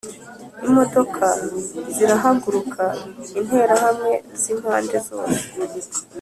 Imodoka 0.67 1.25
zirahaguruka, 1.95 2.83
interahamwe 3.39 4.11
zimpande 4.41 4.97
zose 5.07 5.41